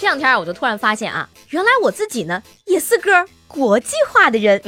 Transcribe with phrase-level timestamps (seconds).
[0.00, 3.28] 这两天啊，我就突然发现啊，原来我自己呢也是个。
[3.52, 4.62] 国际化的人，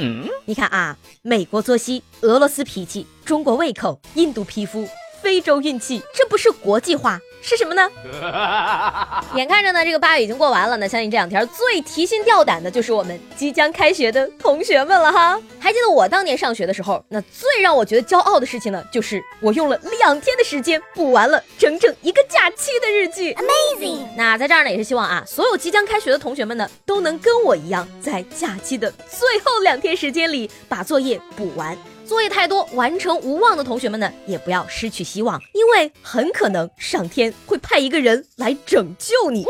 [0.45, 4.89] 你看啊，美国作息，俄罗斯脾气，中国胃口，印度皮肤，
[5.23, 7.21] 非洲运气，这不是国际化。
[7.45, 7.83] 是什么呢？
[9.35, 15.37] 眼看着呢，这个八月已经过完了，那相信这两天最提心吊胆的就是我们即将开学的同学们了哈。
[15.59, 24.07] 还记得我当年上学的时候，那最让我觉得骄傲的事情呢，就是我用了两天的时间补完了整整一个假期的日记，amazing。
[24.17, 31.77] 那在这儿呢，也是希望啊，所有即将开学的同学们呢，都能跟我一样，在假期的最后两天时间里把作业补完。
[32.13, 39.47] 作业太多，完成无望的同学们呢，也不要失去希望，因为很可能上天会派一个人来拯救你。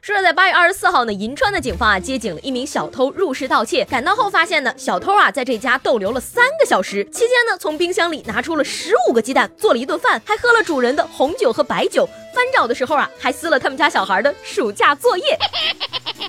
[0.00, 12.08] 说在八月二十四号呢，银川的警方啊接警了一名小偷入室盗窃，赶到后发现呢，小偷啊在这家逗留了三个小时，期间呢从冰箱里拿出了十五个鸡蛋，做了一顿饭，还喝了主人的红酒和白酒。
[12.32, 15.36] 翻找的时候啊，还撕了他们家小孩的暑假作业。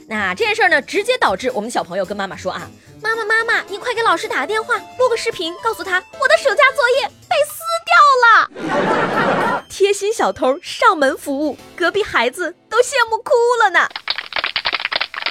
[0.08, 2.70] 那这件事呢，直接导致我们小朋友跟妈妈说啊。
[3.02, 9.64] 妈妈，妈妈，你快给老师打个电话，录个视频，告诉他我的暑假作业被撕掉了。
[9.70, 13.32] 贴心小偷上门服务，隔壁孩子都羡慕哭
[13.64, 13.88] 了呢。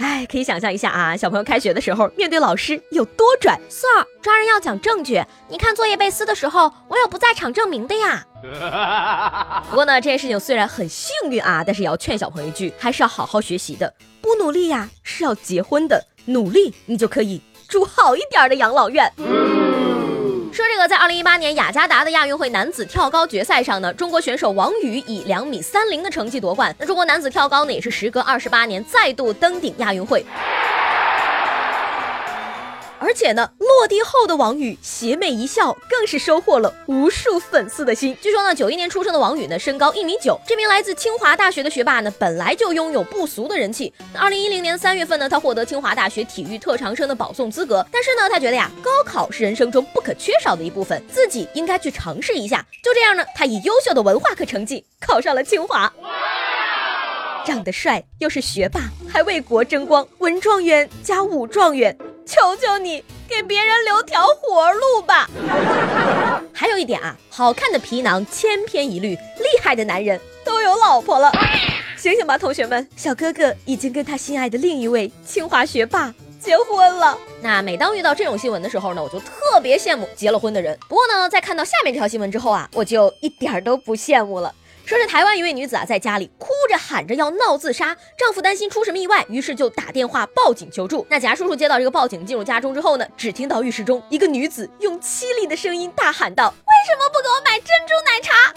[0.00, 3.58] 哎，可以想象一下啊，小朋友开学的时候面对老师有多拽。
[3.68, 8.24] Sir，抓人要讲证据，你看作业被撕的时候，我有不在场证明的呀。
[9.70, 13.92] 不过呢，这件事情虽然很幸运啊，但是也要劝小朋友一句，还是要好好学习的。
[14.44, 16.04] 努力呀，是要结婚的。
[16.26, 17.40] 努力，你就可以。
[17.66, 19.10] 住好一点的养老院。
[19.16, 26.76] 说这个，在二零一八年雅加达的亚运会男子跳高决赛上呢，中国选手王宇以两米三零的成绩夺冠。
[26.78, 30.22] 那中国男子跳高呢，也是时隔二十八年再度登顶亚运会。
[33.14, 38.18] 而且呢，落地后的王宇邪魅一笑，更是收获了无数粉丝的心。
[38.20, 40.36] 据说呢，九一年出生的王宇呢，身高一米九。
[40.44, 43.94] 这名来自清华大学的学霸呢，本来就拥有不俗的人气。
[44.18, 47.86] 二零一零年三月份呢，他获得清华大学体育特长生的保送资格。
[47.92, 52.66] 但是呢，他觉得呀，高考是人生中不可缺少的一部分，自己应该去尝试一下。
[52.82, 55.92] 就这样呢，他以优秀的文化课成绩考上了清华。
[57.44, 61.96] 长得帅，又是学霸，还为国争光，文状元加武状元。
[62.26, 65.28] 求求你给别人留条活路吧！
[66.54, 71.30] 还有一点啊，好看的皮囊千篇一律，厉害的男人都有老婆了。
[71.98, 77.18] 醒醒吧，同学们，小哥哥已经跟他心爱的另一位清华学霸结婚了。
[77.42, 80.78] 那每当遇到这种新闻的时候呢，我就特别羡慕结了婚的人。
[80.88, 84.54] 不过呢，在看到下面这条新闻之后啊，我就一点都不羡慕了。
[84.86, 91.06] 说是台湾一位女子啊，在家里哭着喊着要闹自杀，丈夫担心出什么意外，于是就打电话报警求助。
[91.08, 98.54] 那贾叔叔接到这个报警，进入家中之后呢，只听到浴室中一个女子用凄厉的声音大喊道：“为什么不给我买珍珠奶茶？”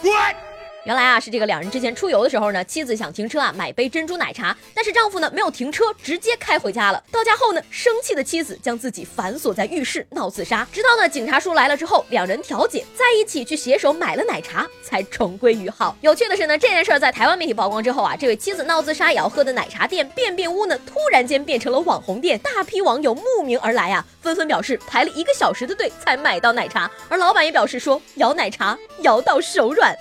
[0.88, 7.03] 原来啊，是这个两人之前出游的时候呢，妻子想停车啊买杯珍珠奶茶，但是丈夫呢没有停车，直接开回家了。
[7.12, 15.94] 到家后呢，生气的妻子将自己反锁在浴室闹自杀，直到呢警察叔来了之后，两人调解，在一起去携手买了奶茶，才重归于好。
[16.00, 29.94] 有趣的是呢，这件事在台湾媒体曝光之后啊，这位妻子闹自杀也要喝的奶茶店便便屋呢，突然间变成了网红店，大批网友慕名而来啊，纷纷表示排了一个小时的队才买到奶茶，而老板也表示说摇奶茶摇到手软。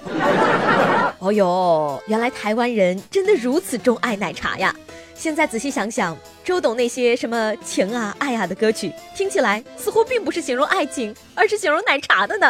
[1.19, 4.75] 哦哟，原来台湾人真的如此钟爱奶茶呀！
[5.15, 12.47] 现在仔细想想，周董那些什么情啊、爱啊的歌曲，听起来似乎并不是形容爱情，而是形容奶茶的呢。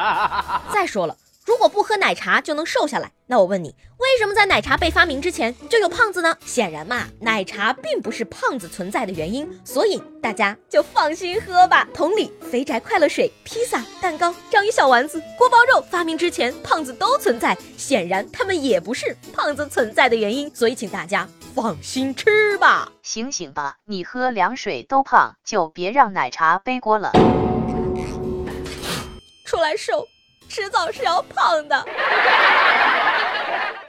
[0.72, 1.16] 再说了。
[1.46, 6.36] 如果不喝奶茶就能瘦下来，那我问你，为什么在奶茶被发明之前就有胖子呢？
[6.44, 11.86] 显然嘛，奶茶并不是胖子存在的原因，所以大家就放心喝吧。
[11.94, 22.90] 同理，肥宅快乐水、披萨、蛋糕、章鱼小丸子、锅包肉发明之前，胖子都存在，显然他们也不是胖子存在的原因，所以请大家放心吃吧。
[23.04, 27.12] 醒醒吧，你喝凉水都胖，就别让奶茶背锅了。
[29.44, 30.08] 出来瘦。
[30.48, 31.84] 迟早是要胖的。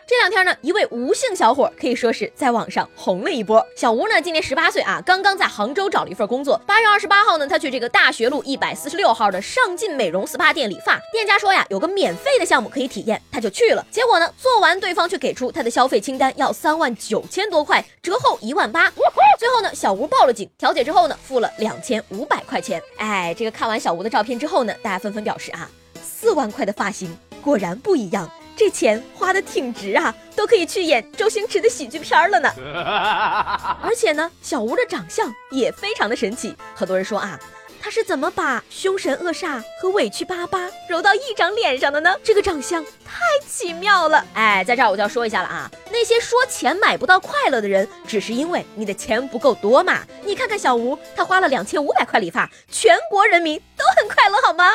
[0.10, 3.66] 这两天呢，一位吴姓小伙可以说是在网上红了一波。
[3.76, 6.58] 小吴呢，今年十八岁啊，刚刚在杭州找了一份工作。
[6.66, 13.86] 八月二十八号呢，他去这个大学路一百四十六号的上进美容 SPA 店理发，店家说呀，有个免费的项目可以体验，他就去了。
[13.92, 18.90] 结果呢，做完对方却给出他的消费清单要三万九千多块，折后一万八。
[19.38, 22.82] 最后呢，小吴报了警，调解之后呢，付了两千五百块钱。
[22.98, 25.70] 哎，这个看完小吴的照片之后呢，大家纷纷表示啊，
[26.20, 28.28] 四万块的发型果然不一样。
[28.56, 32.50] 这钱花的挺值啊，都可以去演周星驰的喜剧片了呢。
[33.84, 36.56] 而且呢，小吴的长相也非常的神奇。
[36.74, 37.40] 很多人说啊，
[37.80, 42.16] 他是怎么把凶神恶煞和委屈巴巴揉到一张脸上的呢？
[42.24, 44.26] 这个长相太奇妙了。
[44.34, 50.00] 哎，在这儿我就要说一下了啊，那些说钱买不到快乐的人，只是因为你的钱不够多嘛。
[50.26, 54.72] 你看看小吴，他花了两千五百块理发，全国人民都很快乐，好吗？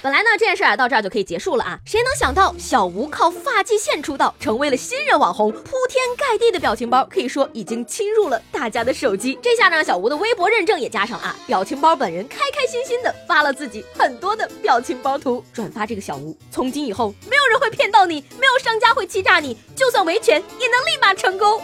[0.00, 1.78] 本来呢，这件事啊到这儿就可以结束了啊！
[1.84, 9.36] 谁能想到小吴靠发际线出道，成为了新人网红，铺天盖地的表情包可以说已经侵入了大家的手机。
[9.42, 11.36] 这下呢，小吴的微博认证也加上了啊！
[11.48, 16.36] 表情包本人开开心心的发了自己很多的表情包图，转发这个小吴。
[16.50, 21.60] 从今以后，没有人会骗到你，没有商家会欺诈你，就算维权也能立马成功。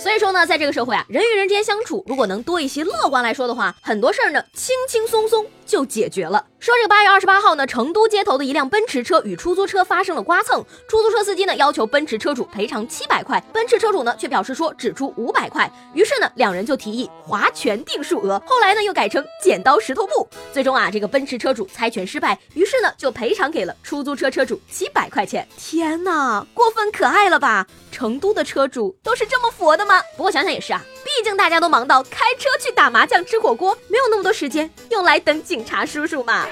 [0.00, 6.46] 所以说呢，在这个社会啊，人与人之间相处，如果能多一些乐观来说的话，很多事儿呢，轻轻松松就解决了。
[6.58, 25.46] 说这个八月二十八号呢，成都街头的一辆奔驰车与出租车发生了刮蹭，出租车司机呢要求奔驰车主赔偿七百块，奔驰车主呢却表示说只出五百块，于是呢两人就提议划拳定数额，后来呢又改成剪刀石头布，最终啊这个奔驰车主猜拳失败，于是呢就赔偿给了出租车车主七百块钱。
[25.56, 27.66] 天哪，过分可爱了吧？
[27.92, 30.00] 成都的车主都是这么佛的吗？
[30.16, 30.84] 不过想想也是啊，
[31.16, 36.46] 毕竟大家都忙到开车去打麻将、吃火锅，没有那么多时间用来等警察叔叔嘛。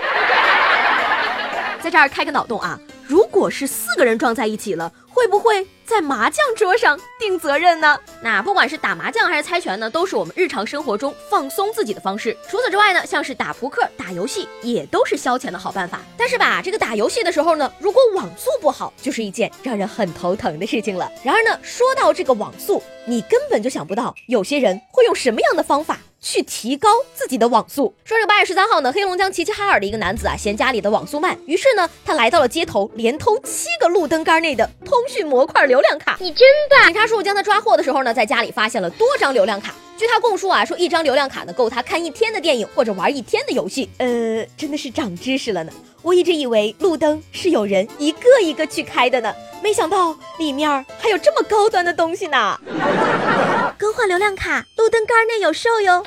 [1.82, 5.66] 在这儿开个脑洞啊，如果是四个人撞在一起了，会不会？
[5.86, 7.98] 在麻将桌上定责任呢？
[8.22, 12.36] 那不管是打麻将还是猜拳呢，都是我们日常生活中放松自己的方式。
[12.48, 16.00] 除此之外呢，像是打扑克、打游戏，也都是消遣的好办法。
[16.16, 21.10] 但是吧，这个打游戏的时候呢，如果网速不好，就是一件让人很头疼的事情了。
[21.22, 27.94] 然而呢，说到这个网速，你根本就想不到有些人会用什么样的方法去提高自己的网速。
[28.02, 35.66] 说这个八月十三号呢，黑龙江齐齐哈尔的一个男子啊，嫌家里的网速慢，于是呢，他来到了街头，连偷七个路灯杆内的通讯模块。
[35.66, 36.92] 流量卡，你真棒！
[36.92, 39.74] 警察叔叔将他抓获的时候呢，在家里发现了多张流量卡。
[39.96, 43.88] 据他供述啊，说一张流量卡呢，够他看一天的电影或者玩一天的游戏。
[43.98, 45.72] 呃，真的是长知识了呢。
[46.02, 50.68] 我一直以为路灯是有人一个一个去开的呢，没想到里面
[50.98, 52.60] 还有这么高端的东西呢。
[53.78, 56.04] 更换流量卡，路灯杆内有售哟。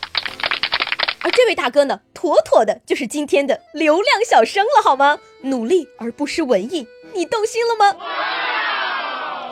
[1.28, 5.20] 而这位大哥呢，妥妥的就是今天的流量小生了，好吗？
[5.42, 7.94] 努力而不失文艺，你动心了吗？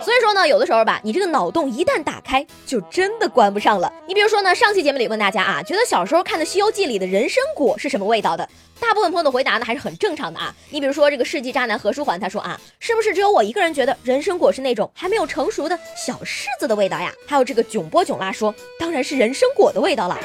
[0.02, 3.92] 所以说呢，有的时候吧，你这个脑洞一旦打开，就真的关不上了。
[4.08, 8.48] 你比如说呢，上期节目里问大家啊，觉得小时候看的《西游记》里的人参果是什么味道的？
[8.80, 10.56] 大部分朋友的回答呢还是很正常的啊。
[10.70, 17.14] 你比如说这个世纪渣男何书桓，他说啊，是不是只有我一个人觉得人参果是那种还没有成熟的小柿子的味道呀？
[17.28, 20.18] 还有这个囧波囧拉说，当然是人参果的味道了。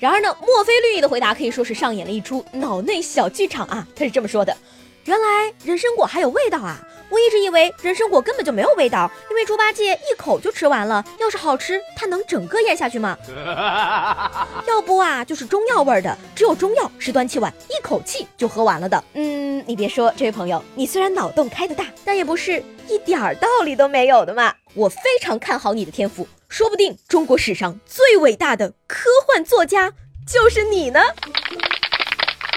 [0.00, 3.86] 然而呢，墨菲绿意的回答可以说是上演了一出脑内小剧场啊。
[3.94, 4.56] 他是这么说的。
[5.04, 6.78] 原来人参果还有味道啊！
[7.10, 11.04] 我一直以为人参果根本就没有味道，因为猪八戒一口就吃完了。
[11.18, 13.16] 要是好吃，他能整个咽下去吗？
[14.68, 19.02] 要不啊，就是中药味的，只有中药是端起碗一口气就喝完了的。
[19.14, 24.54] 嗯，你别说，这位朋友，你虽然脑洞开得大，但也不是一点儿道理都没有的嘛。
[24.74, 29.94] 我非常看好你的天赋，说不定中国史上最伟大的科幻作家
[30.26, 31.00] 就是你呢。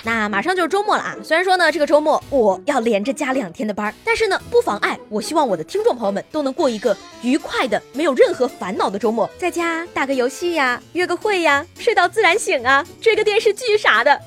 [0.03, 1.15] 那马上就是周末了啊！
[1.24, 14.19] 虽然说呢，这个周末我要连着加两天的班，但是呢，不妨碍我希望我的听众朋友们都能过一个愉快的、没有任何烦恼的周末，在家打个游戏呀，约个会呀，睡到自然醒啊，追个电视剧啥的。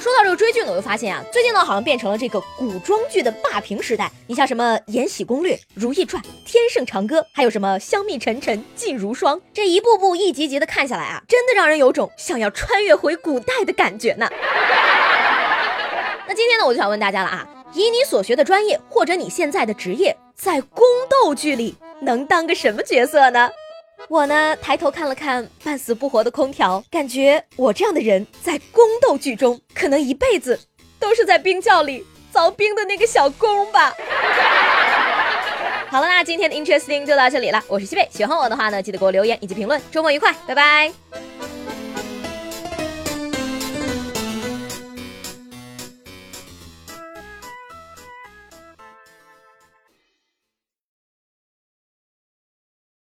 [0.00, 4.10] 说到这个追剧呢，我就发现啊，最近呢好像变成了这个古装剧的霸屏时代。
[4.26, 14.28] 你像什么《延禧攻略》《如懿传》《天盛长歌》，还有什么《香蜜沉沉烬如霜》，这一步步一集集的看下来啊，真的让人有种想要穿越回古代的感觉呢。
[16.28, 23.50] 那今天呢，我就想问大家了啊，以你所学的专业或者你现在的职业，在宫斗剧里能当个什么角色呢？
[24.08, 30.58] 我呢，抬头看了看半死不活的空调，感觉我这样的人在宫斗剧中，可能一辈子
[30.98, 33.94] 都是在冰窖里凿冰的那个小工吧。
[35.88, 40.90] 好了，那今天的 Interesting 就到这里了，我是西贝，喜欢我的话呢，记得给我留言以及评论，周末愉快，拜拜。